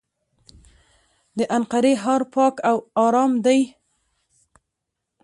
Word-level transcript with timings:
د 1.37 1.39
انقرې 1.55 1.93
ښار 2.01 2.21
پاک 2.33 2.55
او 2.69 2.77
ارام 3.05 3.31
دی. 3.45 3.59